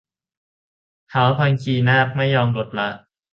[1.11, 2.89] ท้าวพังคีนาคไม่ยอมลดละ